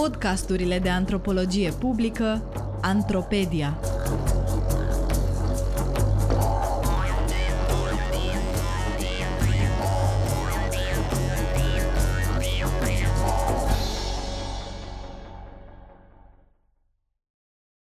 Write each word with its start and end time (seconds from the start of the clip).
Podcasturile 0.00 0.78
de 0.78 0.88
antropologie 0.88 1.70
publică 1.70 2.42
Antropedia. 2.82 3.78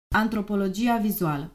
Antropologia 0.08 0.98
vizuală 0.98 1.52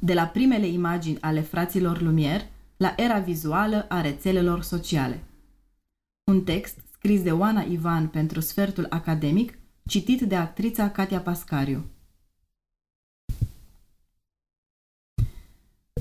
De 0.00 0.14
la 0.14 0.26
primele 0.26 0.66
imagini 0.66 1.20
ale 1.20 1.40
fraților 1.40 1.98
Lumière 1.98 2.50
la 2.76 2.92
era 2.96 3.18
vizuală 3.18 3.86
a 3.88 4.00
rețelelor 4.00 4.62
sociale. 4.62 5.24
Un 6.24 6.44
text 6.44 6.78
scris 6.92 7.22
de 7.22 7.32
Oana 7.32 7.60
Ivan 7.60 8.08
pentru 8.08 8.40
sfertul 8.40 8.86
academic, 8.88 9.58
citit 9.88 10.20
de 10.20 10.36
actrița 10.36 10.90
Katia 10.90 11.20
Pascariu. 11.20 11.84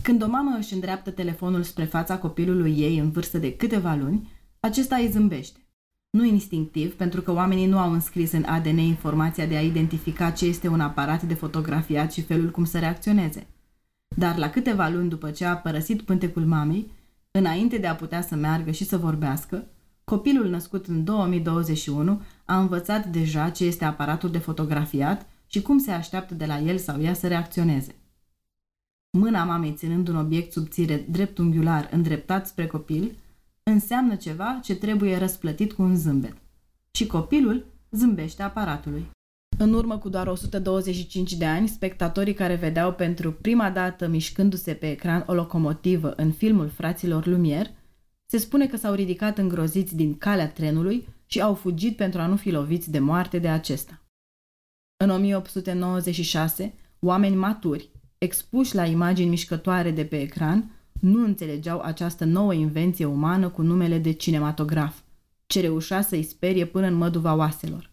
Când 0.01 0.23
o 0.23 0.27
mamă 0.27 0.57
își 0.57 0.73
îndreaptă 0.73 1.11
telefonul 1.11 1.63
spre 1.63 1.85
fața 1.85 2.17
copilului 2.17 2.79
ei 2.79 2.97
în 2.97 3.11
vârstă 3.11 3.37
de 3.37 3.55
câteva 3.55 3.95
luni, 3.95 4.31
acesta 4.59 4.95
îi 4.95 5.09
zâmbește. 5.09 5.59
Nu 6.09 6.23
instinctiv, 6.25 6.93
pentru 6.93 7.21
că 7.21 7.31
oamenii 7.31 7.65
nu 7.65 7.77
au 7.79 7.91
înscris 7.91 8.31
în 8.31 8.43
ADN 8.43 8.77
informația 8.77 9.45
de 9.45 9.55
a 9.55 9.61
identifica 9.61 10.31
ce 10.31 10.45
este 10.45 10.67
un 10.67 10.79
aparat 10.79 11.23
de 11.23 11.33
fotografiat 11.33 12.11
și 12.11 12.21
felul 12.21 12.51
cum 12.51 12.65
să 12.65 12.79
reacționeze. 12.79 13.47
Dar 14.15 14.37
la 14.37 14.49
câteva 14.49 14.87
luni 14.87 15.09
după 15.09 15.31
ce 15.31 15.45
a 15.45 15.57
părăsit 15.57 16.01
pântecul 16.01 16.45
mamei, 16.45 16.91
înainte 17.31 17.77
de 17.77 17.87
a 17.87 17.95
putea 17.95 18.21
să 18.21 18.35
meargă 18.35 18.71
și 18.71 18.83
să 18.83 18.97
vorbească, 18.97 19.67
copilul 20.03 20.49
născut 20.49 20.85
în 20.85 21.03
2021 21.03 22.21
a 22.45 22.59
învățat 22.59 23.07
deja 23.07 23.49
ce 23.49 23.65
este 23.65 23.85
aparatul 23.85 24.31
de 24.31 24.37
fotografiat 24.37 25.27
și 25.47 25.61
cum 25.61 25.77
se 25.77 25.91
așteaptă 25.91 26.33
de 26.33 26.45
la 26.45 26.59
el 26.59 26.77
sau 26.77 27.01
ea 27.01 27.13
să 27.13 27.27
reacționeze. 27.27 27.95
Mâna 29.17 29.43
mamei 29.43 29.73
ținând 29.73 30.07
un 30.07 30.15
obiect 30.15 30.51
subțire 30.51 31.05
dreptunghiular 31.09 31.89
îndreptat 31.91 32.47
spre 32.47 32.67
copil 32.67 33.15
înseamnă 33.63 34.15
ceva 34.15 34.59
ce 34.63 34.75
trebuie 34.75 35.17
răsplătit 35.17 35.73
cu 35.73 35.81
un 35.81 35.95
zâmbet. 35.95 36.37
Și 36.91 37.07
copilul 37.07 37.65
zâmbește 37.91 38.43
aparatului. 38.43 39.05
În 39.57 39.73
urmă 39.73 39.97
cu 39.97 40.09
doar 40.09 40.27
125 40.27 41.33
de 41.33 41.45
ani, 41.45 41.67
spectatorii 41.67 42.33
care 42.33 42.55
vedeau 42.55 42.93
pentru 42.93 43.31
prima 43.31 43.69
dată 43.69 44.07
mișcându-se 44.07 44.73
pe 44.73 44.91
ecran 44.91 45.23
o 45.27 45.33
locomotivă 45.33 46.13
în 46.15 46.31
filmul 46.31 46.69
fraților 46.69 47.27
Lumière, 47.27 47.82
se 48.33 48.39
spune 48.39 48.67
că 48.67 48.77
s-au 48.77 48.93
ridicat 48.93 49.37
îngroziți 49.37 49.95
din 49.95 50.17
calea 50.17 50.49
trenului 50.49 51.07
și 51.25 51.41
au 51.41 51.53
fugit 51.53 51.95
pentru 51.95 52.21
a 52.21 52.27
nu 52.27 52.35
fi 52.35 52.49
loviți 52.49 52.91
de 52.91 52.99
moarte 52.99 53.39
de 53.39 53.47
acesta. 53.47 54.01
În 54.97 55.09
1896, 55.09 56.73
oameni 56.99 57.35
maturi, 57.35 57.89
expuși 58.17 58.75
la 58.75 58.85
imagini 58.85 59.29
mișcătoare 59.29 59.91
de 59.91 60.05
pe 60.05 60.21
ecran, 60.21 60.71
nu 60.99 61.23
înțelegeau 61.23 61.79
această 61.79 62.25
nouă 62.25 62.53
invenție 62.53 63.05
umană 63.05 63.49
cu 63.49 63.61
numele 63.61 63.97
de 63.97 64.11
cinematograf, 64.11 64.99
ce 65.45 65.61
reușea 65.61 66.01
să-i 66.01 66.23
sperie 66.23 66.65
până 66.65 66.87
în 66.87 66.93
măduva 66.93 67.35
oaselor. 67.35 67.91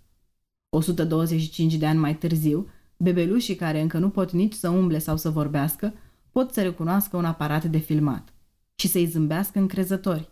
125 0.69 1.75
de 1.75 1.87
ani 1.87 1.99
mai 1.99 2.17
târziu, 2.17 2.69
bebelușii 2.97 3.55
care 3.55 3.81
încă 3.81 3.99
nu 3.99 4.09
pot 4.11 4.31
nici 4.31 4.55
să 4.55 4.69
umble 4.69 4.99
sau 4.99 5.17
să 5.17 5.31
vorbească, 5.31 5.95
pot 6.31 6.53
să 6.53 6.63
recunoască 6.63 7.17
un 7.17 7.25
aparat 7.25 7.65
de 7.65 7.79
filmat 7.79 8.33
și 8.81 8.89
să-i 8.89 9.06
zâmbească 9.06 9.59
încrezători. 9.59 10.31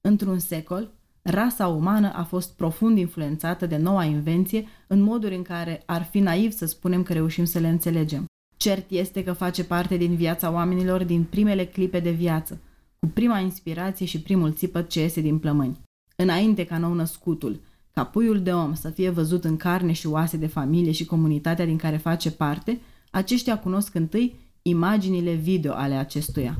Într-un 0.00 0.38
secol, 0.38 0.90
rasa 1.22 1.66
umană 1.66 2.12
a 2.12 2.24
fost 2.24 2.56
profund 2.56 2.98
influențată 2.98 3.66
de 3.66 3.76
noua 3.76 4.04
invenție 4.04 4.66
în 4.86 5.00
moduri 5.00 5.34
în 5.34 5.42
care 5.42 5.82
ar 5.86 6.02
fi 6.02 6.18
naiv 6.18 6.52
să 6.52 6.66
spunem 6.66 7.02
că 7.02 7.12
reușim 7.12 7.44
să 7.44 7.58
le 7.58 7.68
înțelegem. 7.68 8.24
Cert 8.56 8.90
este 8.90 9.24
că 9.24 9.32
face 9.32 9.64
parte 9.64 9.96
din 9.96 10.14
viața 10.14 10.50
oamenilor 10.50 11.04
din 11.04 11.24
primele 11.24 11.66
clipe 11.66 12.00
de 12.00 12.10
viață, 12.10 12.60
cu 12.98 13.06
prima 13.06 13.38
inspirație 13.38 14.06
și 14.06 14.20
primul 14.20 14.52
țipăt 14.52 14.88
ce 14.88 15.00
iese 15.00 15.20
din 15.20 15.38
plămâni. 15.38 15.80
Înainte 16.16 16.64
ca 16.64 16.78
nou 16.78 16.92
născutul, 16.92 17.60
ca 17.90 18.04
puiul 18.04 18.42
de 18.42 18.52
om 18.52 18.74
să 18.74 18.90
fie 18.90 19.10
văzut 19.10 19.44
în 19.44 19.56
carne 19.56 19.92
și 19.92 20.06
oase 20.06 20.36
de 20.36 20.46
familie 20.46 20.92
și 20.92 21.04
comunitatea 21.04 21.64
din 21.64 21.76
care 21.76 21.96
face 21.96 22.30
parte, 22.30 22.80
aceștia 23.10 23.58
cunosc 23.58 23.94
întâi 23.94 24.34
imaginile 24.62 25.34
video 25.34 25.72
ale 25.72 25.94
acestuia. 25.94 26.58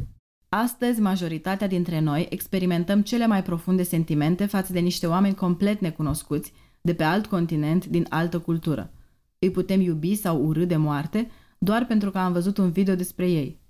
Astăzi, 0.52 1.00
majoritatea 1.00 1.66
dintre 1.66 2.00
noi 2.00 2.26
experimentăm 2.30 3.02
cele 3.02 3.26
mai 3.26 3.42
profunde 3.42 3.82
sentimente 3.82 4.46
față 4.46 4.72
de 4.72 4.78
niște 4.78 5.06
oameni 5.06 5.34
complet 5.34 5.80
necunoscuți, 5.80 6.52
de 6.80 6.94
pe 6.94 7.02
alt 7.04 7.26
continent, 7.26 7.86
din 7.86 8.06
altă 8.08 8.38
cultură. 8.38 8.92
Îi 9.38 9.50
putem 9.50 9.80
iubi 9.80 10.14
sau 10.14 10.46
urâ 10.46 10.64
de 10.64 10.76
moarte 10.76 11.30
doar 11.58 11.86
pentru 11.86 12.10
că 12.10 12.18
am 12.18 12.32
văzut 12.32 12.58
un 12.58 12.70
video 12.70 12.94
despre 12.94 13.30
ei. 13.30 13.60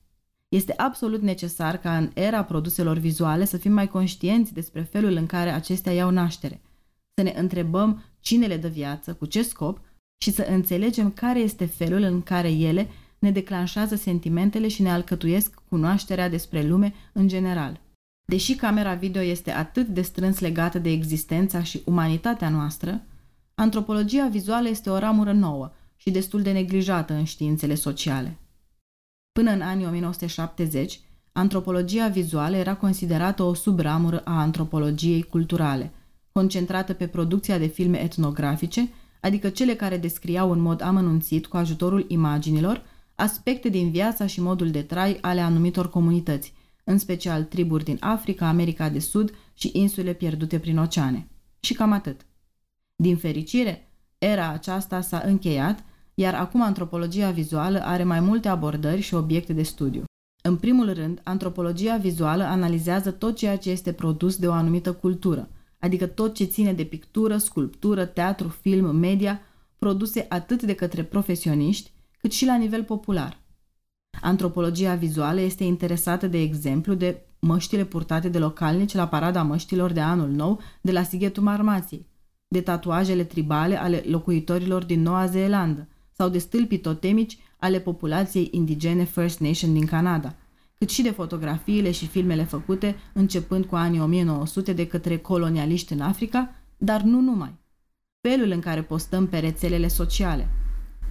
Este 0.49 0.75
absolut 0.77 1.23
necesar 1.23 1.77
ca 1.77 1.97
în 1.97 2.11
era 2.15 2.45
produselor 2.45 2.97
vizuale 2.97 3.45
să 3.45 3.57
fim 3.57 3.73
mai 3.73 3.89
conștienți 3.89 4.55
despre 4.55 4.83
felul 4.83 5.13
în 5.13 5.27
care 5.27 5.51
acestea 5.51 5.93
iau 5.93 6.11
naștere– 6.11 6.61
să 7.21 7.23
ne 7.23 7.33
întrebăm 7.37 8.03
cine 8.21 8.47
le 8.47 8.57
dă 8.57 8.69
viață, 8.69 9.15
cu 9.15 9.27
ce 9.27 9.43
scop 9.43 9.81
și 10.19 10.31
să 10.31 10.43
înțelegem 10.43 11.11
care 11.11 11.39
este 11.39 11.67
felul 11.67 12.03
în 12.03 12.23
care 12.23 12.51
ele 12.51 12.89
ne 13.19 13.31
declanșează 13.31 13.95
sentimentele 13.95 14.69
și 14.69 14.83
ne 14.83 14.91
alcătuiesc 14.91 15.60
cunoașterea 15.71 16.29
despre 16.29 16.67
lume 16.67 16.95
în 17.13 17.29
general. 17.29 17.81
Deși 18.25 18.55
camera 18.55 18.95
video 18.95 19.23
este 19.23 19.51
atât 19.51 19.87
de 19.87 20.03
strâns 20.03 20.39
legată 20.39 20.79
de 20.79 20.91
existența 20.91 21.63
și 21.63 21.83
umanitatea 21.85 22.49
noastră, 22.49 23.03
antropologia 23.55 24.29
vizuală 24.29 24.69
este 24.69 24.91
o 24.91 24.99
ramură 24.99 25.33
nouă 25.33 25.73
și 25.97 26.11
destul 26.11 26.43
de 26.43 26.53
neglijată 26.53 27.13
în 27.13 27.25
științele 27.25 27.75
sociale. 27.75 28.39
Până 29.33 29.51
în 29.51 29.61
anii 29.61 29.87
1970, 29.87 31.01
antropologia 31.33 32.09
vizuală 32.09 32.57
era 32.57 32.77
considerată 32.77 33.43
o 33.43 33.55
subramură 33.55 34.21
a 34.25 34.41
antropologiei 34.41 35.23
culturale– 35.23 35.93
concentrată 36.33 36.93
pe 36.93 37.07
producția 37.07 37.59
de 37.59 37.67
filme 37.67 38.03
etnografice, 38.03 38.89
adică 39.21 39.49
cele 39.49 39.75
care 39.75 39.97
descriau 39.97 40.51
în 40.51 40.61
mod 40.61 40.83
amănunțit, 40.83 41.47
cu 41.47 41.57
ajutorul 41.57 42.05
imaginilor, 42.09 42.83
aspecte 43.21 43.69
din 43.69 43.91
viața 43.91 44.27
și 44.27 44.41
modul 44.41 44.71
de 44.71 44.83
trai 44.83 45.19
ale 45.21 45.41
anumitor 45.41 45.91
comunități, 45.91 46.53
în 46.85 46.99
special 46.99 47.45
triburi 47.45 47.85
din 47.85 47.97
Africa, 48.01 48.49
America 48.49 48.89
de 48.89 48.99
Sud 48.99 49.35
și 49.55 49.71
insule 49.73 50.13
pierdute 50.13 50.59
prin 50.59 50.79
oceane. 50.79 51.29
Și 51.61 51.75
cam 51.75 51.93
atât. 51.93 52.27
Din 52.97 53.17
fericire, 53.17 53.93
era 54.19 54.49
aceasta 54.49 55.01
s-a 55.01 55.23
încheiat, 55.25 55.85
iar 56.15 56.35
acum 56.35 56.63
antropologia 56.63 57.31
vizuală 57.31 57.81
are 57.83 58.05
mai 58.05 58.21
multe 58.21 58.49
abordări 58.49 59.01
și 59.01 59.15
obiecte 59.15 59.53
de 59.53 59.63
studiu. 59.63 60.05
În 60.43 60.57
primul 60.57 60.93
rând, 60.93 61.21
antropologia 61.25 61.97
vizuală 61.97 62.43
analizează 62.43 63.11
tot 63.11 63.37
ceea 63.37 63.59
ce 63.59 63.71
este 63.71 63.93
produs 63.93 64.37
de 64.37 64.49
o 64.49 64.53
anumită 64.53 64.93
cultură– 64.93 65.49
adică 65.81 66.07
tot 66.07 66.35
ce 66.35 66.45
ține 66.45 66.73
de 66.73 66.85
pictură, 66.85 67.37
sculptură, 67.37 68.05
teatru, 68.05 68.49
film, 68.49 68.97
media, 68.97 69.41
produse 69.79 70.27
atât 70.29 70.63
de 70.63 70.75
către 70.75 71.05
profesioniști, 71.05 71.93
cât 72.21 72.33
și 72.33 72.45
la 72.45 72.57
nivel 72.57 72.85
popular. 72.85 73.41
Antropologia 74.21 74.95
vizuală 74.95 75.41
este 75.41 75.65
interesată, 75.65 76.27
de 76.27 76.41
exemplu, 76.41 76.95
de 76.95 77.23
măștile 77.39 77.85
purtate 77.85 78.29
de 78.29 78.39
localnici 78.39 78.95
la 78.95 79.09
parada 79.09 79.43
măștilor 79.43 79.93
de 79.93 80.01
anul 80.01 80.29
nou 80.29 80.61
de 80.81 80.93
la 80.93 81.03
Sighetul 81.03 81.43
Marmației, 81.43 82.07
de 82.49 82.61
tatuajele 82.61 83.25
tribale 83.25 83.77
ale 83.77 84.03
locuitorilor 84.07 84.85
din 84.85 85.03
Noua 85.03 85.27
Zeelandă 85.27 85.89
sau 86.13 86.29
de 86.29 86.39
stâlpii 86.39 86.79
totemici 86.79 87.39
ale 87.57 87.81
populației 87.81 88.49
indigene 88.51 89.05
First 89.05 89.41
Nation 89.41 89.73
din 89.73 89.87
Canada– 89.87 90.35
cât 90.81 90.91
și 90.91 91.03
de 91.03 91.11
fotografiile 91.11 91.91
și 91.91 92.07
filmele 92.07 92.45
făcute 92.45 92.97
începând 93.13 93.65
cu 93.65 93.77
anii 93.77 94.01
1900 94.01 94.73
de 94.73 94.87
către 94.87 95.19
colonialiști 95.19 95.93
în 95.93 96.01
Africa, 96.01 96.55
dar 96.77 97.03
nu 97.03 97.21
numai. 97.21 97.59
Felul 98.21 98.51
în 98.51 98.61
care 98.61 98.83
postăm 98.83 99.27
pe 99.27 99.39
rețelele 99.39 99.89
sociale, 99.89 100.49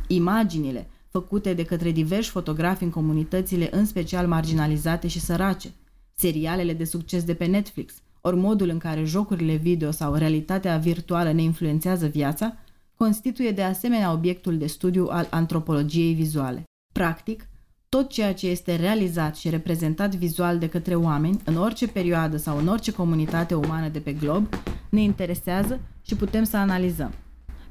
imaginile 0.07 0.89
făcute 1.09 1.53
de 1.53 1.63
către 1.63 1.91
diversi 1.91 2.29
fotografi 2.29 2.83
în 2.83 2.89
comunitățile 2.89 3.67
în 3.71 3.85
special 3.85 4.27
marginalizate 4.27 5.07
și 5.07 5.19
sărace, 5.19 5.71
serialele 6.15 6.73
de 6.73 6.83
succes 6.83 7.23
de 7.23 7.33
pe 7.33 7.45
Netflix, 7.45 7.93
ori 8.21 8.35
modul 8.35 8.69
în 8.69 8.77
care 8.77 9.03
jocurile 9.03 9.55
video 9.55 9.91
sau 9.91 10.13
realitatea 10.13 10.77
virtuală 10.77 11.31
ne 11.31 11.41
influențează 11.41 12.07
viața, 12.07 12.57
constituie 12.95 13.51
de 13.51 13.63
asemenea 13.63 14.11
obiectul 14.11 14.57
de 14.57 14.67
studiu 14.67 15.07
al 15.09 15.27
antropologiei 15.29 16.13
vizuale. 16.13 16.63
Practic, 16.93 17.47
tot 17.89 18.09
ceea 18.09 18.33
ce 18.33 18.47
este 18.47 18.75
realizat 18.75 19.35
și 19.35 19.49
reprezentat 19.49 20.15
vizual 20.15 20.57
de 20.57 20.69
către 20.69 20.95
oameni, 20.95 21.41
în 21.45 21.55
orice 21.55 21.87
perioadă 21.87 22.37
sau 22.37 22.57
în 22.57 22.67
orice 22.67 22.91
comunitate 22.91 23.53
umană 23.53 23.87
de 23.87 23.99
pe 23.99 24.13
glob, 24.13 24.47
ne 24.89 25.01
interesează 25.01 25.79
și 26.05 26.15
putem 26.15 26.43
să 26.43 26.57
analizăm. 26.57 27.13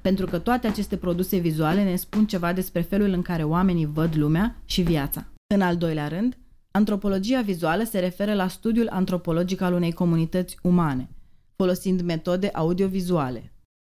Pentru 0.08 0.26
că 0.26 0.38
toate 0.38 0.66
aceste 0.66 0.96
produse 0.96 1.38
vizuale 1.38 1.84
ne 1.84 1.96
spun 1.96 2.26
ceva 2.26 2.52
despre 2.52 2.80
felul 2.80 3.08
în 3.08 3.22
care 3.22 3.44
oamenii 3.44 3.86
văd 3.86 4.16
lumea 4.16 4.62
și 4.64 4.82
viața. 4.82 5.26
În 5.54 5.60
al 5.60 5.76
doilea 5.76 6.08
rând, 6.08 6.38
antropologia 6.70 7.40
vizuală 7.40 7.82
se 7.84 7.98
referă 7.98 8.34
la 8.34 8.48
studiul 8.48 8.88
antropologic 8.88 9.60
al 9.60 9.72
unei 9.72 9.92
comunități 9.92 10.56
umane, 10.62 11.10
folosind 11.56 12.00
metode 12.00 12.46
audiovizuale. 12.46 13.52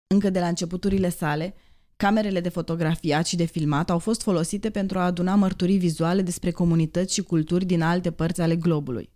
Încă 0.07 0.29
de 0.29 0.39
la 0.39 0.47
începuturile 0.47 1.09
sale, 1.09 1.55
Camerele 1.95 2.39
de 2.39 2.49
fotografiat 2.49 3.25
și 3.25 3.35
de 3.35 3.45
filmat 3.45 3.89
au 3.89 3.99
fost 3.99 4.21
folosite 4.21 4.69
pentru 4.69 4.99
a 4.99 5.05
aduna 5.05 5.35
mărturii 5.35 5.77
vizuale 5.77 6.21
despre 6.21 6.51
comunități 6.51 7.13
și 7.13 7.21
culturi 7.21 7.65
din 7.65 7.81
alte 7.81 8.11
părți 8.11 8.41
ale 8.41 8.55
globului. 8.55 9.09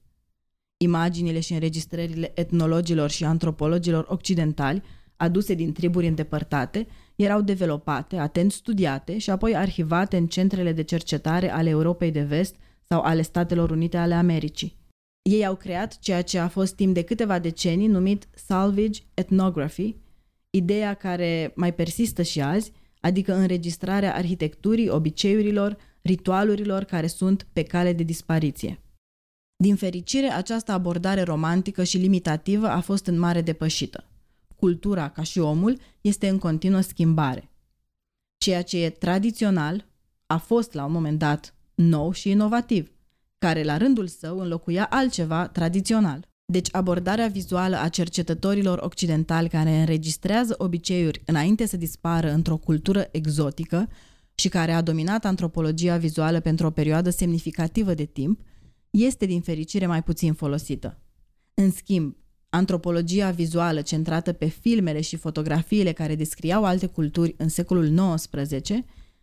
Imaginile 0.77 1.39
și 1.39 1.53
înregistrările 1.53 2.31
etnologilor 2.35 3.09
și 3.09 3.23
antropologilor 3.23 4.05
occidentali, 4.09 4.83
aduse 5.17 5.53
din 5.53 5.73
triburi 5.73 6.07
îndepărtate, 6.07 6.87
erau 7.15 7.41
developate, 7.41 8.17
atent 8.17 8.51
studiate 8.51 9.17
și 9.17 9.29
apoi 9.29 9.55
arhivate 9.55 10.17
în 10.17 10.27
centrele 10.27 10.71
de 10.71 10.83
cercetare 10.83 11.51
ale 11.51 11.69
Europei 11.69 12.11
de 12.11 12.21
Vest 12.21 12.55
sau 12.87 13.01
ale 13.01 13.21
Statelor 13.21 13.71
Unite 13.71 13.97
ale 13.97 14.13
Americii. 14.13 14.75
Ei 15.21 15.45
au 15.45 15.55
creat 15.55 15.99
ceea 15.99 16.21
ce 16.21 16.39
a 16.39 16.47
fost 16.47 16.75
timp 16.75 16.93
de 16.93 17.01
câteva 17.01 17.39
decenii 17.39 17.87
numit 17.87 18.27
salvage 18.35 19.01
ethnography, 19.13 19.95
ideea 20.49 20.93
care 20.93 21.51
mai 21.55 21.73
persistă 21.73 22.21
și 22.21 22.41
azi, 22.41 22.71
adică 22.99 23.33
înregistrarea 23.33 24.15
arhitecturii, 24.15 24.89
obiceiurilor, 24.89 25.77
ritualurilor 26.01 26.83
care 26.83 27.07
sunt 27.07 27.47
pe 27.53 27.63
cale 27.63 27.93
de 27.93 28.03
dispariție. 28.03 28.79
Din 29.55 29.75
fericire, 29.75 30.27
această 30.27 30.71
abordare 30.71 31.21
romantică 31.21 31.83
și 31.83 31.97
limitativă 31.97 32.67
a 32.67 32.79
fost 32.79 33.05
în 33.05 33.19
mare 33.19 33.41
depășită. 33.41 34.03
Cultura, 34.59 35.09
ca 35.09 35.24
și 35.24 35.39
omul, 35.39 35.77
este 36.01 36.27
în 36.27 36.38
continuă 36.38 36.81
schimbare. 36.81 37.51
Ceea 38.38 38.62
ce 38.62 38.83
e 38.83 38.89
tradițional 38.89 39.88
a 40.25 40.38
fost 40.38 40.74
la 40.74 40.86
un 40.86 40.92
moment 40.92 41.19
dat 41.19 41.56
nou 41.75 42.12
și 42.12 42.30
inovativ, 42.30 42.92
care 43.38 43.63
la 43.63 43.77
rândul 43.77 44.07
său 44.07 44.39
înlocuia 44.39 44.88
altceva 44.89 45.48
tradițional. 45.48 46.27
Deci 46.45 46.68
abordarea 46.71 47.27
vizuală 47.27 47.80
a 47.80 47.89
cercetătorilor 47.89 48.80
occidentali 48.81 49.50
care 49.50 49.80
înregistrează 49.80 50.56
obiceiuri 50.57 51.21
înainte 51.25 51.65
să 51.65 51.77
dispară 51.77 52.31
într-o 52.31 52.57
cultură 52.57 53.07
exotică 53.12 53.89
și 54.36 54.50
care 54.50 54.71
a 54.71 54.81
dominat 54.81 55.25
antropologia 55.25 55.98
vizuală 55.98 56.39
pentru 56.39 56.65
o 56.65 56.71
perioadă 56.71 57.09
semnificativă 57.09 57.94
de 57.94 58.06
timp, 58.06 58.42
este 58.89 59.25
din 59.25 59.42
fericire 59.42 59.86
mai 59.86 60.04
puțin 60.04 60.33
folosită. 60.33 61.00
În 61.54 61.71
schimb, 61.71 62.15
antropologia 62.57 63.30
vizuală 63.30 63.81
centrată 63.81 64.33
pe 64.33 64.45
filmele 64.45 65.01
și 65.01 65.15
fotografiile 65.15 65.92
care 65.92 66.15
descriau 66.15 66.65
alte 66.65 66.86
culturi 66.86 67.36
în 67.38 67.50
secolul 67.50 68.15
XIX, 68.15 68.69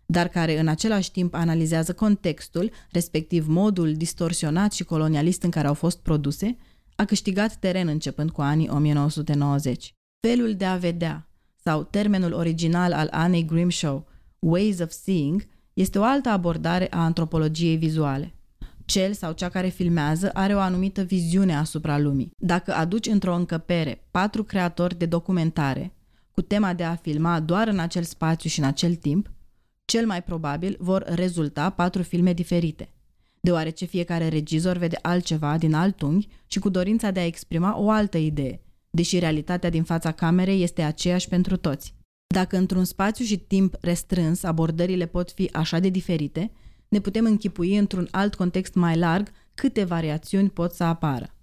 dar 0.06 0.28
care 0.28 0.58
în 0.58 0.68
același 0.68 1.10
timp 1.10 1.34
analizează 1.34 1.92
contextul, 1.92 2.70
respectiv 2.90 3.46
modul 3.46 3.94
distorsionat 3.94 4.72
și 4.72 4.84
colonialist 4.84 5.42
în 5.42 5.50
care 5.50 5.66
au 5.66 5.74
fost 5.74 5.98
produse, 5.98 6.56
a 6.96 7.04
câștigat 7.04 7.56
teren 7.56 7.88
începând 7.88 8.30
cu 8.30 8.40
anii 8.40 8.68
1990. 8.68 9.94
Felul 10.26 10.54
de 10.54 10.64
a 10.64 10.76
vedea, 10.76 11.28
sau 11.62 11.82
termenul 11.82 12.32
original 12.32 12.92
al 12.92 13.08
Annie 13.10 13.42
Grimshaw, 13.42 14.06
Ways 14.38 14.78
of 14.78 14.90
Seeing, 14.90 15.46
este 15.72 15.98
o 15.98 16.02
altă 16.02 16.28
abordare 16.28 16.86
a 16.90 17.04
antropologiei 17.04 17.76
vizuale. 17.76 18.34
Cel 18.84 19.12
sau 19.12 19.32
cea 19.32 19.48
care 19.48 19.68
filmează 19.68 20.30
are 20.32 20.54
o 20.54 20.58
anumită 20.58 21.02
viziune 21.02 21.56
asupra 21.56 21.98
lumii. 21.98 22.30
Dacă 22.38 22.74
aduci 22.74 23.06
într-o 23.06 23.34
încăpere 23.34 24.04
patru 24.10 24.44
creatori 24.44 24.98
de 24.98 25.06
documentare, 25.06 25.92
cu 26.30 26.42
tema 26.42 26.74
de 26.74 26.84
a 26.84 26.94
filma 26.94 27.40
doar 27.40 27.68
în 27.68 27.78
acel 27.78 28.02
spațiu 28.02 28.48
și 28.48 28.58
în 28.58 28.64
acel 28.64 28.94
timp, 28.94 29.30
cel 29.84 30.06
mai 30.06 30.22
probabil 30.22 30.76
vor 30.78 31.04
rezulta 31.06 31.70
patru 31.70 32.02
filme 32.02 32.32
diferite 32.32 32.94
deoarece 33.44 33.84
fiecare 33.84 34.28
regizor 34.28 34.76
vede 34.76 34.98
altceva 35.02 35.58
din 35.58 35.74
alt 35.74 36.02
unghi 36.02 36.28
și 36.46 36.58
cu 36.58 36.68
dorința 36.68 37.10
de 37.10 37.20
a 37.20 37.26
exprima 37.26 37.78
o 37.78 37.90
altă 37.90 38.18
idee, 38.18 38.60
deși 38.90 39.18
realitatea 39.18 39.70
din 39.70 39.82
fața 39.82 40.12
camerei 40.12 40.62
este 40.62 40.82
aceeași 40.82 41.28
pentru 41.28 41.56
toți. 41.56 41.94
Dacă 42.34 42.56
într-un 42.56 42.84
spațiu 42.84 43.24
și 43.24 43.36
timp 43.36 43.76
restrâns 43.80 44.42
abordările 44.42 45.06
pot 45.06 45.30
fi 45.30 45.50
așa 45.52 45.78
de 45.78 45.88
diferite, 45.88 46.52
ne 46.94 47.00
putem 47.00 47.24
închipui 47.24 47.76
într-un 47.76 48.08
alt 48.10 48.34
context 48.34 48.74
mai 48.74 48.96
larg 48.96 49.30
câte 49.54 49.84
variațiuni 49.84 50.50
pot 50.50 50.72
să 50.72 50.84
apară. 50.84 51.34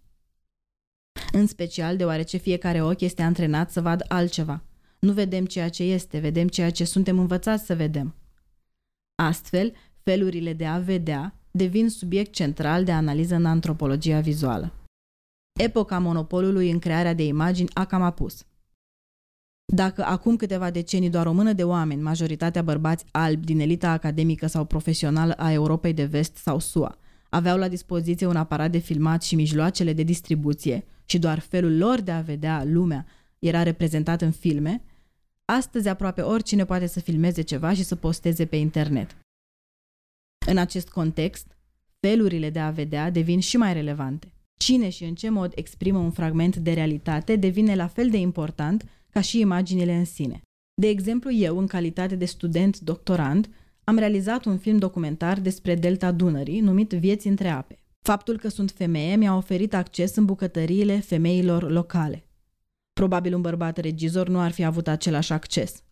În 1.31 1.48
special 1.48 1.98
deoarece 1.98 2.38
fiecare 2.38 2.81
ochi 2.81 3.01
este 3.01 3.21
antrenat 3.21 3.71
să 3.71 3.81
vadă 3.81 4.06
altceva. 4.07 4.63
Nu 5.00 5.12
vedem 5.12 5.45
ceea 5.45 5.69
ce 5.69 5.83
este, 5.83 6.19
vedem 6.19 6.48
ceea 6.48 6.71
ce 6.71 6.83
suntem 6.83 7.19
învățați 7.19 7.65
să 7.65 7.75
vedem. 7.75 8.15
Astfel, 9.15 9.74
felurile 10.03 10.53
de 10.53 10.65
a 10.65 10.77
vedea 10.77 11.39
devin 11.51 11.89
subiect 11.89 12.33
central 12.33 12.83
de 12.83 12.92
analiză 12.92 13.36
în 13.36 13.45
antropologia 13.45 14.19
vizuală. 14.19 14.74
Epoca 15.59 16.00
monopolului 16.00 16.71
în 16.71 16.80
crearea 16.80 17.13
de 17.13 17.24
imagini 17.25 17.69
a 17.74 17.86
cam 17.86 18.01
apus. 18.01 18.45
Dacă 19.73 20.03
acum 20.06 20.35
câteva 20.35 20.69
decenii 20.69 21.09
doar 21.09 21.25
o 21.25 21.31
mână 21.31 21.53
de 21.53 21.63
oameni, 21.63 22.01
majoritatea 22.01 22.62
bărbați 22.62 23.06
albi 23.12 23.45
din 23.45 23.59
elita 23.59 23.91
academică 23.91 24.47
sau 24.47 24.65
profesională 24.65 25.33
a 25.33 25.51
Europei 25.51 25.94
de 25.94 26.03
Vest 26.03 26.35
sau 26.35 26.59
SUA, 26.59 26.97
aveau 27.29 27.57
la 27.57 27.68
dispoziție 27.68 28.27
un 28.27 28.35
aparat 28.35 28.71
de 28.71 28.77
filmat 28.77 29.23
și 29.23 29.35
mijloacele 29.35 29.94
de 29.94 30.03
distribuție 30.03 30.85
și 31.06 31.19
doar 31.19 31.39
felul 31.39 31.77
lor 31.77 32.01
de 32.01 32.12
a 32.12 32.21
vedea 32.21 32.63
lumea 32.63 33.06
era 33.39 33.63
reprezentat 33.63 34.21
în 34.21 34.31
filme, 34.31 34.81
astăzi 35.45 35.88
aproape 35.88 36.21
oricine 36.21 36.65
poate 36.65 36.88
să 36.88 37.00
filmeze 37.00 37.41
ceva 37.41 37.73
și 37.73 37.83
să 37.83 37.95
posteze 37.95 38.45
pe 38.45 38.56
internet. 38.56 39.15
În 40.47 40.57
acest 40.57 40.89
context, 40.89 41.47
felurile 42.00 42.50
de 42.50 42.59
a 42.59 42.69
vedea 42.69 43.09
devin 43.09 43.39
și 43.39 43.57
mai 43.57 43.73
relevante. 43.73 44.33
Cine 44.57 44.89
și 44.89 45.03
în 45.03 45.15
ce 45.15 45.29
mod 45.29 45.51
exprimă 45.56 45.97
un 45.97 46.12
fragment 46.12 46.56
de 46.56 46.73
realitate 46.73 47.35
devine 47.35 47.75
la 47.75 47.88
fel 47.88 48.09
de 48.09 48.18
important 48.18 48.85
ca 49.12 49.22
și 49.22 49.40
imaginile 49.40 49.96
în 49.96 50.06
sine. 50.06 50.42
De 50.74 50.88
exemplu, 50.88 51.31
eu, 51.31 51.58
în 51.58 51.68
calitate 51.68 52.16
de 52.16 52.25
student 52.25 52.80
doctorand, 52.80 53.50
am 53.84 53.98
realizat 53.98 54.46
un 54.46 54.58
film 54.58 54.78
documentar 54.78 55.40
despre 55.40 55.75
delta 55.75 56.12
Dunării, 56.12 56.60
numit 56.60 56.92
Vieți 56.92 57.28
între 57.28 57.50
ape. 57.50 57.75
Faptul 58.02 58.38
că 58.38 58.48
sunt 58.48 58.72
femeie 58.72 59.16
mi-a 59.16 59.36
oferit 59.36 59.74
acces 59.74 60.16
în 60.16 60.25
bucătăriile 60.25 61.00
femeilor 61.00 61.72
locale. 61.72 62.25
Probabil 62.94 63.36
un 63.36 63.42
bărbat 63.42 63.78
regizor 63.78 64.28
nu 64.30 64.40
ar 64.40 64.52
fi 64.52 64.63
avut 64.63 64.88
același 64.88 65.34
acces. 65.34 65.84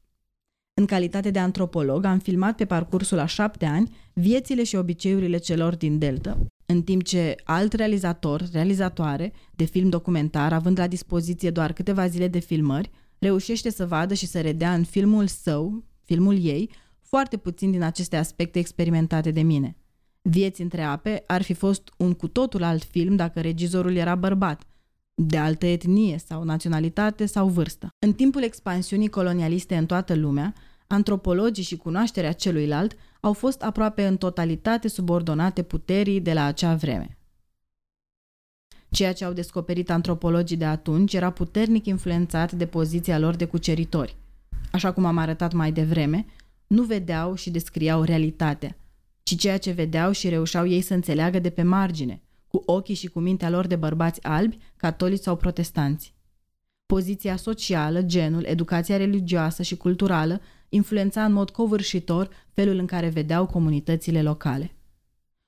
În 0.74 0.86
calitate 0.86 1.31
de 1.31 1.39
antropolog, 1.39 2.06
am 2.06 2.19
filmat 2.19 2.56
pe 2.56 2.65
parcursul 2.65 3.19
a 3.19 3.25
șapte 3.25 3.65
ani 3.65 3.95
viețile 4.13 4.63
și 4.63 4.75
obiceiurile 4.75 5.38
celor 5.38 5.75
din 5.75 5.98
Delta, 5.98 6.38
în 6.65 6.81
timp 6.81 7.04
ce 7.04 7.36
alt 7.44 7.74
realizator, 7.74 8.44
realizatoare 8.51 9.33
de 9.56 9.63
film 9.63 9.89
documentar, 9.89 10.54
având 10.54 10.80
la 10.80 10.88
dispoziție 10.88 11.51
doar 11.51 11.74
câteva 11.74 12.07
zile 12.07 12.27
de 12.27 12.39
filmări, 12.39 12.92
reușește 13.19 13.69
să 13.69 13.86
vadă 13.86 14.13
și 14.13 14.25
să 14.25 14.42
redea 14.42 14.74
în 14.74 14.83
filmul 14.83 15.27
său, 15.27 15.84
filmul 16.03 16.43
ei, 16.43 16.70
foarte 17.01 17.38
puțin 17.38 17.72
din 17.72 17.82
aceste 17.82 18.17
aspecte 18.17 18.60
experimentate 18.60 19.32
de 19.32 19.41
mine. 19.41 19.75
Vieți 20.22 20.62
între 20.62 20.82
ape 20.84 21.24
ar 21.27 21.41
fi 21.41 21.53
fost 21.53 21.93
un 21.98 22.13
cu 22.13 22.27
totul 22.27 22.63
alt 22.63 22.84
film 22.84 23.15
dacă 23.15 23.41
regizorul 23.41 23.96
era 23.96 24.15
bărbat, 24.15 24.63
de 25.13 25.38
altă 25.38 25.65
etnie 25.65 26.17
sau 26.17 26.43
naționalitate 26.43 27.25
sau 27.25 27.48
vârstă. 27.48 27.89
În 28.00 28.13
timpul 28.13 28.43
expansiunii 28.43 29.10
colonialiste 29.10 29.75
în 29.75 29.86
toată 29.86 30.15
lumea, 30.15 30.53
antropologii 30.88 31.63
și 31.63 31.77
cunoașterea 31.77 32.32
celuilalt 32.32 32.96
au 33.20 33.34
fost 33.34 33.62
aproape 33.62 34.05
în 34.05 34.17
totalitate 34.17 34.88
subordonate 34.88 35.63
puterii 35.63 36.22
de 36.22 36.34
la 36.34 36.43
acea 36.43 36.75
vreme. 36.75 37.18
Ceea 38.89 39.13
ce 39.13 39.25
au 39.25 39.34
descoperit 39.34 39.89
antropologii 39.89 40.58
de 40.58 40.65
atunci 40.65 41.13
era 41.13 41.29
puternic 41.29 41.86
influențat 41.86 42.51
de 42.51 42.65
poziția 42.65 43.19
lor 43.19 43.36
de 43.36 43.46
cuceritori. 43.46 44.15
Așa 44.72 44.91
cum 44.91 45.05
am 45.05 45.17
arătat 45.17 45.53
mai 45.53 45.72
devreme, 45.72 46.25
nu 46.67 46.84
vedeau 46.84 47.36
și 47.36 47.50
descriau 47.50 48.03
realitatea, 48.03 48.77
ci 49.24 49.38
ceea 49.38 49.58
ce 49.58 49.72
vedeau 49.72 50.12
și 50.12 50.29
reușeau 50.29 50.67
ei 50.67 50.81
să 50.81 50.93
înțeleagă 50.93 51.39
de 51.39 51.50
pe 51.50 51.63
margine, 51.63 52.22
cu 52.48 52.63
ochii 52.65 52.96
și 52.96 53.08
cu 53.08 53.19
mintea 53.19 53.50
lor 53.50 53.67
de 53.67 53.75
bărbați 53.75 54.24
albi, 54.24 54.58
catolici 54.77 55.22
sau 55.22 55.36
protestanți. 55.36 56.13
Poziția 56.86 57.36
socială, 57.36 58.01
genul, 58.01 58.43
educația 58.43 58.98
religioasă 58.98 59.63
și 59.63 59.77
culturală 59.77 60.41
influența 60.69 61.25
în 61.25 61.34
mod 61.34 61.50
covârșitor 61.50 62.29
felul 62.53 62.77
în 62.77 62.86
care 62.86 63.10
vedeau 63.10 63.46
comunitățile 63.46 64.22
locale. 64.22 64.75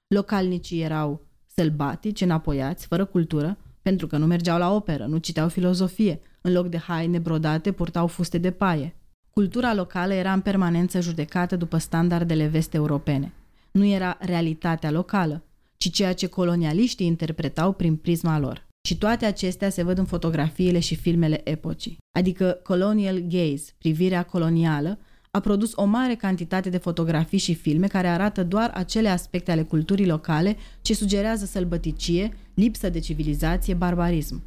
Localnicii 0.08 0.82
erau 0.82 1.22
sălbatici, 1.56 2.22
înapoiați, 2.22 2.88
fără 2.88 3.06
cultură, 3.06 3.58
pentru 3.82 4.08
că 4.08 4.18
nu 4.18 4.26
mergeau 4.26 4.58
la 4.58 4.74
operă, 4.74 5.06
nu 5.06 5.18
citeau 5.18 5.50
filozofie, 5.50 6.20
în 6.42 6.54
loc 6.54 6.68
de 6.68 6.78
haine 6.78 7.20
brodate 7.20 7.72
purtau 7.72 8.08
fuste 8.08 8.38
de 8.38 8.52
paie. 8.52 8.96
Cultura 9.30 9.74
locală 9.74 10.14
era 10.14 10.34
în 10.34 10.42
permanență 10.42 11.02
judecată 11.02 11.56
după 11.56 11.78
standardele 11.78 12.48
vest-europene. 12.48 13.34
Nu 13.72 13.86
era 13.86 14.18
realitatea 14.20 14.92
locală, 14.92 15.44
ci 15.78 15.92
ceea 15.92 16.14
ce 16.14 16.28
colonialiștii 16.28 17.06
interpretau 17.06 17.72
prin 17.72 17.96
prisma 17.96 18.40
lor. 18.40 18.68
Și 18.88 18.98
toate 18.98 19.26
acestea 19.26 19.70
se 19.70 19.84
văd 19.84 19.98
în 19.98 20.06
fotografiile 20.06 20.80
și 20.80 20.96
filmele 20.96 21.50
epocii. 21.50 21.98
Adică 22.18 22.60
colonial 22.64 23.18
gaze, 23.18 23.72
privirea 23.78 24.24
colonială, 24.24 25.00
a 25.32 25.40
produs 25.40 25.72
o 25.76 25.86
mare 25.86 26.16
cantitate 26.16 26.70
de 26.70 26.78
fotografii 26.78 27.38
și 27.38 27.54
filme 27.54 27.88
care 27.88 28.08
arată 28.08 28.44
doar 28.44 28.72
acele 28.74 29.10
aspecte 29.10 29.52
ale 29.52 29.64
culturii 29.64 30.08
locale 30.08 30.58
ce 30.82 30.94
sugerează 30.94 31.46
sălbăticie, 31.46 32.38
lipsă 32.54 32.90
de 32.90 33.00
civilizație, 33.00 33.74
barbarism. 33.74 34.44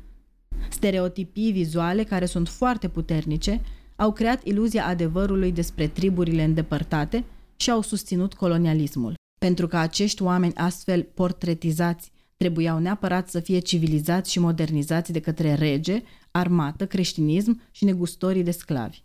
Stereotipii 0.70 1.52
vizuale 1.52 2.04
care 2.04 2.26
sunt 2.26 2.48
foarte 2.48 2.88
puternice, 2.88 3.60
au 3.96 4.12
creat 4.12 4.44
iluzia 4.44 4.86
adevărului 4.86 5.52
despre 5.52 5.86
triburile 5.86 6.44
îndepărtate 6.44 7.24
și 7.56 7.70
au 7.70 7.82
susținut 7.82 8.34
colonialismul. 8.34 9.14
Pentru 9.40 9.66
că 9.66 9.76
acești 9.76 10.22
oameni 10.22 10.54
astfel 10.54 11.02
portretizați 11.02 12.12
trebuiau 12.36 12.78
neapărat 12.78 13.28
să 13.28 13.40
fie 13.40 13.58
civilizați 13.58 14.30
și 14.30 14.38
modernizați 14.38 15.12
de 15.12 15.20
către 15.20 15.54
rege, 15.54 16.02
armată, 16.30 16.86
creștinism 16.86 17.60
și 17.70 17.84
negustorii 17.84 18.42
de 18.42 18.50
sclavi. 18.50 19.02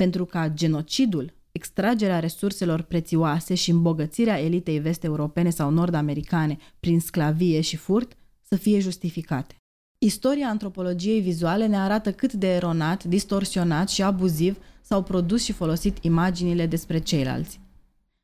Pentru 0.00 0.24
ca 0.24 0.48
genocidul, 0.48 1.32
extragerea 1.52 2.18
resurselor 2.18 2.82
prețioase 2.82 3.54
și 3.54 3.70
îmbogățirea 3.70 4.40
elitei 4.40 4.78
vest-europene 4.78 5.50
sau 5.50 5.70
nord-americane 5.70 6.56
prin 6.80 7.00
sclavie 7.00 7.60
și 7.60 7.76
furt 7.76 8.12
să 8.42 8.56
fie 8.56 8.78
justificate. 8.78 9.56
Istoria 9.98 10.48
antropologiei 10.48 11.20
vizuale 11.20 11.66
ne 11.66 11.76
arată 11.76 12.12
cât 12.12 12.32
de 12.32 12.54
eronat, 12.54 13.04
distorsionat 13.04 13.88
și 13.88 14.02
abuziv 14.02 14.58
s-au 14.80 15.02
produs 15.02 15.44
și 15.44 15.52
folosit 15.52 16.04
imaginile 16.04 16.66
despre 16.66 16.98
ceilalți. 16.98 17.60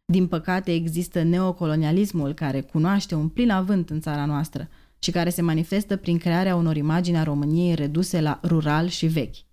Din 0.05 0.27
păcate 0.27 0.73
există 0.73 1.23
neocolonialismul 1.23 2.35
care 2.35 2.61
cunoaște 2.61 3.15
un 3.15 3.29
plin 3.29 3.51
avânt 3.51 3.91
în 3.91 4.01
țara 4.01 4.25
noastră 4.25 4.69
și 4.99 5.11
care 5.11 5.31
se 5.31 5.43
manifestă 5.43 5.97
prin 5.97 6.19
crearea 6.19 6.57
unor 6.57 6.77
imagini 6.77 7.17
a 7.17 7.23
României 7.23 7.75
reduse 7.75 8.21
la 8.21 8.41
rural 8.43 8.87
și 8.87 9.07
vechi. 9.07 9.46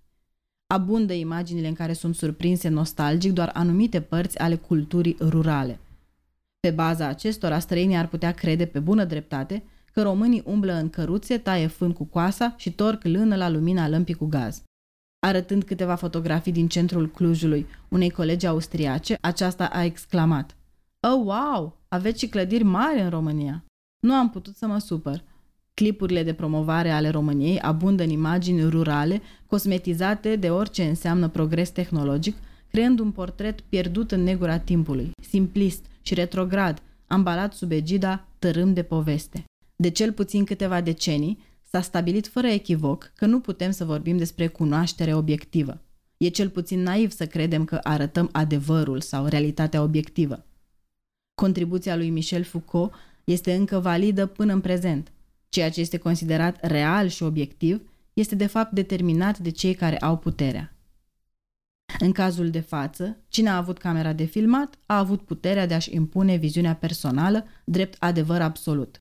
Abundă 0.74 1.12
imaginile 1.12 1.68
în 1.68 1.74
care 1.74 1.92
sunt 1.92 2.14
surprinse 2.14 2.68
nostalgic 2.68 3.32
doar 3.32 3.50
anumite 3.52 4.00
părți 4.00 4.38
ale 4.38 4.56
culturii 4.56 5.16
rurale. 5.20 5.80
Pe 6.60 6.70
baza 6.70 7.06
acestora, 7.06 7.58
străinii 7.58 7.96
ar 7.96 8.08
putea 8.08 8.32
crede 8.32 8.66
pe 8.66 8.78
bună 8.78 9.04
dreptate 9.04 9.64
că 9.92 10.02
românii 10.02 10.42
umblă 10.46 10.72
în 10.72 10.90
căruțe, 10.90 11.38
taie 11.38 11.66
fân 11.66 11.92
cu 11.92 12.04
coasa 12.04 12.54
și 12.56 12.72
torc 12.72 13.04
lână 13.04 13.36
la 13.36 13.48
lumina 13.48 13.88
lămpii 13.88 14.14
cu 14.14 14.26
gaz. 14.26 14.62
Arătând 15.26 15.64
câteva 15.64 15.94
fotografii 15.94 16.52
din 16.52 16.68
centrul 16.68 17.10
Clujului 17.10 17.66
unei 17.88 18.10
colegi 18.10 18.46
austriace, 18.46 19.18
aceasta 19.20 19.66
a 19.66 19.84
exclamat 19.84 20.56
Oh, 21.00 21.24
wow! 21.24 21.76
Aveți 21.88 22.18
și 22.18 22.28
clădiri 22.28 22.64
mari 22.64 23.00
în 23.00 23.10
România! 23.10 23.64
Nu 24.00 24.14
am 24.14 24.30
putut 24.30 24.56
să 24.56 24.66
mă 24.66 24.78
supăr. 24.78 25.24
Clipurile 25.74 26.22
de 26.22 26.32
promovare 26.32 26.90
ale 26.90 27.08
României 27.08 27.58
abundă 27.58 28.02
în 28.02 28.10
imagini 28.10 28.68
rurale, 28.68 29.22
cosmetizate 29.46 30.36
de 30.36 30.50
orice 30.50 30.84
înseamnă 30.84 31.28
progres 31.28 31.70
tehnologic, 31.70 32.36
creând 32.70 32.98
un 32.98 33.10
portret 33.10 33.60
pierdut 33.60 34.12
în 34.12 34.22
negura 34.22 34.58
timpului, 34.58 35.10
simplist 35.22 35.84
și 36.02 36.14
retrograd, 36.14 36.82
ambalat 37.06 37.52
sub 37.52 37.70
egida 37.70 38.28
tărâm 38.38 38.72
de 38.72 38.82
poveste. 38.82 39.44
De 39.76 39.90
cel 39.90 40.12
puțin 40.12 40.44
câteva 40.44 40.80
decenii, 40.80 41.38
s-a 41.70 41.80
stabilit 41.80 42.26
fără 42.26 42.46
echivoc 42.46 43.12
că 43.16 43.26
nu 43.26 43.40
putem 43.40 43.70
să 43.70 43.84
vorbim 43.84 44.16
despre 44.16 44.46
cunoaștere 44.46 45.14
obiectivă. 45.14 45.80
E 46.16 46.28
cel 46.28 46.48
puțin 46.48 46.82
naiv 46.82 47.10
să 47.10 47.26
credem 47.26 47.64
că 47.64 47.80
arătăm 47.82 48.28
adevărul 48.32 49.00
sau 49.00 49.26
realitatea 49.26 49.82
obiectivă. 49.82 50.44
Contribuția 51.34 51.96
lui 51.96 52.10
Michel 52.10 52.42
Foucault 52.42 52.92
este 53.24 53.54
încă 53.54 53.78
validă 53.78 54.26
până 54.26 54.52
în 54.52 54.60
prezent. 54.60 55.12
Ceea 55.54 55.70
ce 55.70 55.80
este 55.80 55.96
considerat 55.96 56.58
real 56.60 57.08
și 57.08 57.22
obiectiv 57.22 57.90
este 58.12 58.34
de 58.34 58.46
fapt 58.46 58.72
determinat 58.72 59.38
de 59.38 59.50
cei 59.50 59.74
care 59.74 59.98
au 59.98 60.18
puterea. 60.18 60.76
În 61.98 62.12
cazul 62.12 62.50
de 62.50 62.60
față, 62.60 63.18
cine 63.28 63.48
a 63.48 63.56
avut 63.56 63.78
camera 63.78 64.12
de 64.12 64.24
filmat 64.24 64.78
a 64.86 64.98
avut 64.98 65.22
puterea 65.22 65.66
de 65.66 65.74
a-și 65.74 65.94
impune 65.94 66.36
viziunea 66.36 66.74
personală 66.74 67.44
drept 67.64 67.96
adevăr 67.98 68.40
absolut. 68.40 68.98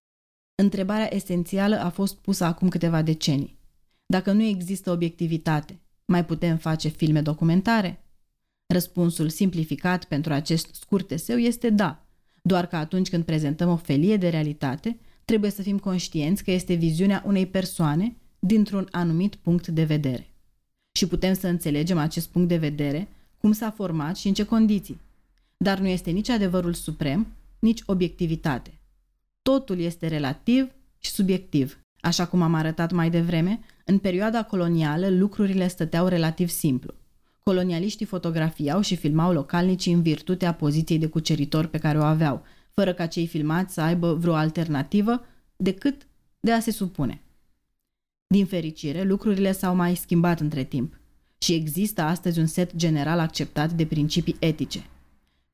Întrebarea 0.55 1.15
esențială 1.15 1.79
a 1.79 1.89
fost 1.89 2.15
pusă 2.15 2.43
acum 2.43 2.67
câteva 2.67 3.01
decenii. 3.01 3.59
Dacă 4.05 4.31
nu 4.31 4.41
există 4.41 4.91
obiectivitate, 4.91 5.79
mai 6.05 6.25
putem 6.25 6.57
face 6.57 6.87
filme 6.87 7.21
documentare? 7.21 8.03
Răspunsul 8.65 9.29
simplificat 9.29 10.05
pentru 10.05 10.33
acest 10.33 10.75
scurt 10.75 11.11
eseu 11.11 11.37
este 11.37 11.69
da, 11.69 12.05
doar 12.41 12.65
că 12.65 12.75
atunci 12.75 13.09
când 13.09 13.23
prezentăm 13.23 13.69
o 13.69 13.75
felie 13.75 14.17
de 14.17 14.29
realitate, 14.29 14.97
trebuie 15.25 15.51
să 15.51 15.61
fim 15.61 15.79
conștienți 15.79 16.43
că 16.43 16.51
este 16.51 16.73
viziunea 16.73 17.23
unei 17.25 17.45
persoane 17.45 18.15
dintr-un 18.39 18.87
anumit 18.91 19.35
punct 19.35 19.67
de 19.67 19.83
vedere. 19.83 20.27
Și 20.91 21.07
putem 21.07 21.33
să 21.33 21.47
înțelegem 21.47 21.97
acest 21.97 22.27
punct 22.27 22.47
de 22.47 22.57
vedere, 22.57 23.07
cum 23.37 23.51
s-a 23.51 23.71
format 23.71 24.17
și 24.17 24.27
în 24.27 24.33
ce 24.33 24.43
condiții. 24.45 25.01
Dar 25.57 25.79
nu 25.79 25.87
este 25.87 26.11
nici 26.11 26.29
adevărul 26.29 26.73
suprem, 26.73 27.27
nici 27.59 27.81
obiectivitate. 27.85 28.79
Totul 29.41 29.79
este 29.79 30.07
relativ 30.07 30.71
și 30.99 31.11
subiectiv. 31.11 31.79
Așa 31.99 32.25
cum 32.25 32.41
am 32.41 32.53
arătat 32.53 32.91
mai 32.91 33.09
devreme, 33.09 33.59
în 33.85 33.97
perioada 33.97 34.43
colonială 34.43 35.09
lucrurile 35.09 35.67
stăteau 35.67 36.07
relativ 36.07 36.49
simplu. 36.49 36.93
Colonialiștii 37.43 38.05
fotografiau 38.05 38.81
și 38.81 38.95
filmau 38.95 39.31
localnicii 39.31 39.93
în 39.93 40.01
virtutea 40.01 40.53
poziției 40.53 40.99
de 40.99 41.07
cuceritor 41.07 41.65
pe 41.65 41.77
care 41.77 41.97
o 41.97 42.03
aveau, 42.03 42.43
fără 42.73 42.93
ca 42.93 43.05
cei 43.05 43.27
filmați 43.27 43.73
să 43.73 43.81
aibă 43.81 44.13
vreo 44.13 44.33
alternativă 44.33 45.25
decât 45.55 46.07
de 46.39 46.51
a 46.51 46.59
se 46.59 46.71
supune. 46.71 47.21
Din 48.27 48.45
fericire, 48.45 49.03
lucrurile 49.03 49.51
s-au 49.51 49.75
mai 49.75 49.95
schimbat 49.95 50.39
între 50.39 50.63
timp 50.63 50.99
și 51.37 51.53
există 51.53 52.01
astăzi 52.01 52.39
un 52.39 52.45
set 52.45 52.75
general 52.75 53.19
acceptat 53.19 53.71
de 53.71 53.85
principii 53.85 54.35
etice. 54.39 54.85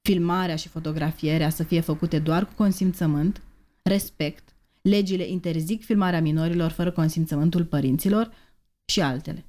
Filmarea 0.01 0.55
și 0.55 0.67
fotografierea 0.67 1.49
să 1.49 1.63
fie 1.63 1.79
făcute 1.79 2.19
doar 2.19 2.45
cu 2.45 2.53
consimțământ, 2.55 3.41
respect, 3.83 4.55
legile 4.81 5.27
interzic 5.27 5.83
filmarea 5.83 6.21
minorilor 6.21 6.71
fără 6.71 6.91
consimțământul 6.91 7.65
părinților 7.65 8.31
și 8.85 9.01
altele. 9.01 9.45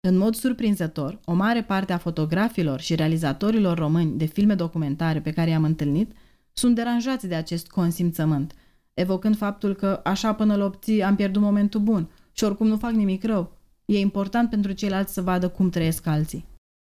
În 0.00 0.16
mod 0.16 0.34
surprinzător, 0.34 1.20
o 1.24 1.32
mare 1.32 1.62
parte 1.62 1.92
a 1.92 1.98
fotografilor 1.98 2.80
și 2.80 2.94
realizatorilor 2.94 3.78
români 3.78 4.18
de 4.18 4.24
filme 4.24 4.54
documentare 4.54 5.20
pe 5.20 5.30
care 5.30 5.50
i-am 5.50 5.64
întâlnit 5.64 6.12
sunt 6.52 6.74
deranjați 6.74 7.26
de 7.26 7.34
acest 7.34 7.68
consimțământ, 7.68 8.54
evocând 8.94 9.36
faptul 9.36 9.74
că 9.74 10.00
așa 10.04 10.34
până 10.34 10.56
l 10.56 10.60
obții 10.60 11.02
am 11.02 11.16
pierdut 11.16 11.42
momentul 11.42 11.80
bun 11.80 12.10
și 12.32 12.44
oricum 12.44 12.66
nu 12.66 12.76
fac 12.76 12.92
nimic 12.92 13.24
rău. 13.24 13.58
E 13.84 13.98
important 13.98 14.50
pentru 14.50 14.72
ceilalți 14.72 15.12
să 15.12 15.22
vadă 15.22 15.48
cum 15.48 15.70
trăiesc 15.70 16.06
alții. 16.06 16.48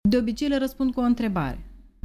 De 0.09 0.17
obicei 0.17 0.49
le 0.49 0.59
răspund 0.59 0.93
cu 0.93 1.01
o 1.01 1.03
întrebare. 1.03 1.65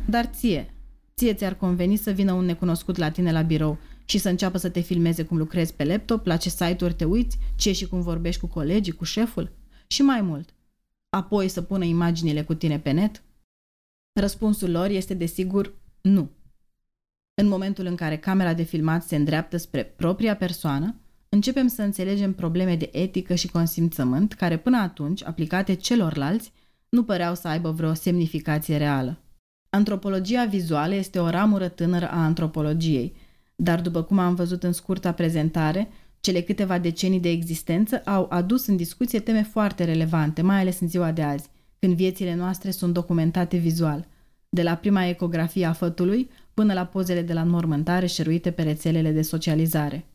Dar 0.09 0.25
ție, 0.25 0.73
ție 1.15 1.33
ți-ar 1.33 1.55
conveni 1.55 1.95
să 1.95 2.11
vină 2.11 2.33
un 2.33 2.45
necunoscut 2.45 2.97
la 2.97 3.11
tine 3.11 3.31
la 3.31 3.41
birou 3.41 3.77
și 4.05 4.17
să 4.17 4.29
înceapă 4.29 4.57
să 4.57 4.69
te 4.69 4.79
filmeze 4.79 5.23
cum 5.23 5.37
lucrezi 5.37 5.73
pe 5.73 5.83
laptop, 5.83 6.25
la 6.25 6.37
ce 6.37 6.49
site-uri 6.49 6.93
te 6.93 7.05
uiți, 7.05 7.37
ce 7.55 7.71
și 7.71 7.87
cum 7.87 8.01
vorbești 8.01 8.41
cu 8.41 8.47
colegii, 8.47 8.93
cu 8.93 9.03
șeful? 9.03 9.51
Și 9.87 10.01
mai 10.01 10.21
mult, 10.21 10.53
apoi 11.09 11.47
să 11.47 11.61
pună 11.61 11.83
imaginile 11.83 12.43
cu 12.43 12.53
tine 12.53 12.79
pe 12.79 12.91
net? 12.91 13.23
Răspunsul 14.19 14.71
lor 14.71 14.89
este 14.89 15.13
desigur 15.13 15.73
nu. 16.01 16.29
În 17.41 17.47
momentul 17.47 17.85
în 17.85 17.95
care 17.95 18.17
camera 18.17 18.53
de 18.53 18.63
filmat 18.63 19.03
se 19.03 19.15
îndreaptă 19.15 19.57
spre 19.57 19.83
propria 19.83 20.35
persoană, 20.35 20.95
începem 21.29 21.67
să 21.67 21.81
înțelegem 21.81 22.33
probleme 22.33 22.75
de 22.75 22.89
etică 22.93 23.35
și 23.35 23.47
consimțământ 23.47 24.33
care 24.33 24.57
până 24.57 24.77
atunci, 24.77 25.23
aplicate 25.23 25.73
celorlalți, 25.73 26.51
nu 26.89 27.03
păreau 27.03 27.35
să 27.35 27.47
aibă 27.47 27.71
vreo 27.71 27.93
semnificație 27.93 28.77
reală. 28.77 29.19
Antropologia 29.69 30.45
vizuală 30.45 30.93
este 30.93 31.19
o 31.19 31.29
ramură 31.29 31.67
tânără 31.67 32.09
a 32.09 32.23
antropologiei, 32.23 33.15
dar 33.55 33.81
după 33.81 34.03
cum 34.03 34.19
am 34.19 34.35
văzut 34.35 34.63
în 34.63 34.71
scurta 34.71 35.11
prezentare, 35.11 35.89
cele 36.19 36.41
câteva 36.41 36.79
decenii 36.79 37.19
de 37.19 37.29
existență 37.29 38.01
au 38.05 38.27
adus 38.29 38.67
în 38.67 38.75
discuție 38.75 39.19
teme 39.19 39.43
foarte 39.43 39.83
relevante, 39.83 40.41
mai 40.41 40.59
ales 40.59 40.79
în 40.79 40.87
ziua 40.87 41.11
de 41.11 41.21
azi, 41.21 41.49
când 41.79 41.95
viețile 41.95 42.35
noastre 42.35 42.71
sunt 42.71 42.93
documentate 42.93 43.57
vizual, 43.57 44.07
de 44.49 44.63
la 44.63 44.75
prima 44.75 45.05
ecografie 45.05 45.65
a 45.65 45.73
fătului 45.73 46.29
până 46.55 46.73
la 46.73 46.85
pozele 46.85 47.21
de 47.21 47.33
la 47.33 47.41
înmormântare 47.41 48.05
șeruite 48.05 48.51
pe 48.51 48.63
rețelele 48.63 49.11
de 49.11 49.21
socializare. 49.21 50.05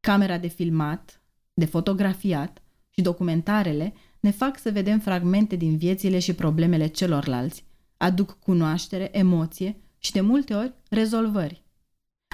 Camera 0.00 0.38
de 0.38 0.46
filmat, 0.46 1.22
de 1.54 1.64
fotografiat 1.64 2.62
și 2.90 3.02
documentarele 3.02 3.94
ne 4.20 4.30
fac 4.30 4.58
să 4.58 4.70
vedem 4.70 4.98
fragmente 4.98 5.56
din 5.56 5.76
viețile 5.76 6.18
și 6.18 6.32
problemele 6.32 6.86
celorlalți, 6.86 7.64
aduc 7.96 8.38
cunoaștere, 8.38 9.18
emoție 9.18 9.76
și 9.98 10.12
de 10.12 10.20
multe 10.20 10.54
ori 10.54 10.72
rezolvări. 10.88 11.62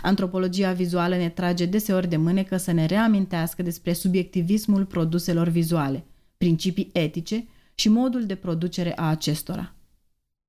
Antropologia 0.02 0.72
vizuală 0.72 1.16
ne 1.16 1.28
trage 1.28 1.66
deseori 1.66 2.08
de 2.08 2.16
mânecă 2.16 2.56
să 2.56 2.72
ne 2.72 2.86
reamintească 2.86 3.62
despre 3.62 3.92
subiectivismul 3.92 4.84
produselor 4.84 5.48
vizuale, 5.48 6.04
principii 6.36 6.90
etice 6.92 7.46
și 7.74 7.88
modul 7.88 8.26
de 8.26 8.34
producere 8.34 8.98
a 8.98 9.08
acestora. 9.08 9.74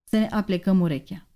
Să 0.10 0.18
ne 0.18 0.28
aplecăm 0.28 0.82
urechea. 0.82 1.28